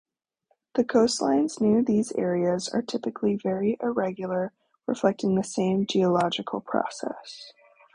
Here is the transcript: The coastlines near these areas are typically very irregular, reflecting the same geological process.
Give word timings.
The 0.73 0.83
coastlines 0.83 1.61
near 1.61 1.83
these 1.83 2.11
areas 2.13 2.67
are 2.67 2.81
typically 2.81 3.35
very 3.35 3.77
irregular, 3.81 4.51
reflecting 4.87 5.35
the 5.35 5.43
same 5.43 5.85
geological 5.85 6.59
process. 6.59 7.53